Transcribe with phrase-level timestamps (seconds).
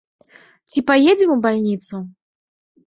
[0.73, 2.05] Ці паедзем у бальніцу?